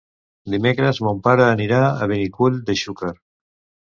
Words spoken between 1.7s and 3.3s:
a Benicull de Xúquer.